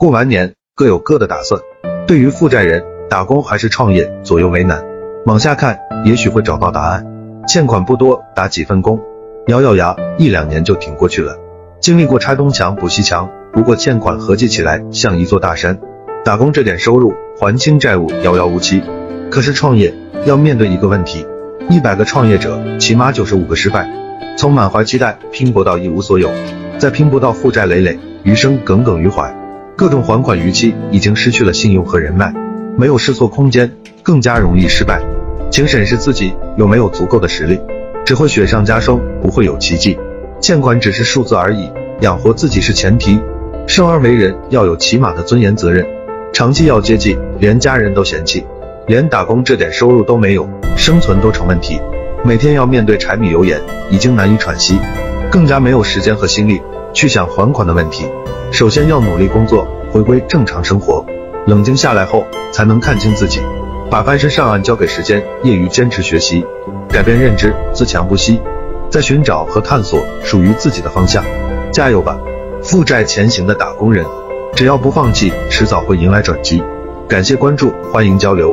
[0.00, 1.60] 过完年各有各的打算。
[2.06, 4.80] 对于负债人，打工还是创业，左右为难。
[5.26, 7.04] 往下看，也许会找到答案。
[7.48, 9.00] 欠款不多，打几份工，
[9.48, 11.36] 咬咬牙，一两年就挺过去了。
[11.80, 15.80] 经历过拆东墙补西墙，不过欠款合计起来像一座大山。
[16.24, 18.80] 打工这点收入，还清债务遥遥无期。
[19.32, 19.92] 可是创业
[20.26, 21.26] 要面对一个问题：
[21.68, 23.90] 一百个创业者，起码九十五个失败。
[24.36, 26.30] 从满怀期待拼搏到一无所有，
[26.78, 29.34] 再拼搏到负债累累，余生耿耿于怀。
[29.78, 32.34] 各种还款逾期，已经失去了信用和人脉，
[32.76, 33.70] 没有试错空间，
[34.02, 35.00] 更加容易失败。
[35.52, 37.60] 请审视自己有没有足够的实力，
[38.04, 39.96] 只会雪上加霜，不会有奇迹。
[40.40, 43.20] 欠款只是数字而已，养活自己是前提。
[43.68, 45.86] 生而为人，要有起码的尊严责任，
[46.32, 48.44] 长期要接济，连家人都嫌弃，
[48.88, 51.80] 连打工这点收入都没有，生存都成问题。
[52.24, 53.60] 每天要面对柴米油盐，
[53.92, 54.80] 已经难以喘息，
[55.30, 56.60] 更加没有时间和心力
[56.92, 58.06] 去想还款的问题。
[58.50, 61.04] 首先要努力工作，回归正常生活，
[61.46, 63.40] 冷静下来后才能看清自己，
[63.90, 66.44] 把翻身上岸交给时间，业余坚持学习，
[66.88, 68.40] 改变认知，自强不息，
[68.90, 71.22] 在寻找和探索属于自己的方向。
[71.70, 72.18] 加油吧，
[72.62, 74.04] 负债前行的打工人！
[74.54, 76.62] 只要不放弃，迟早会迎来转机。
[77.06, 78.46] 感谢关注，欢迎交流。